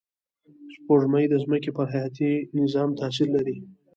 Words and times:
سپوږمۍ 0.73 1.25
د 1.29 1.33
ځمکې 1.43 1.71
پر 1.77 1.85
حیاتي 1.93 2.31
نظام 2.59 2.89
تأثیر 2.99 3.27
لري 3.35 3.57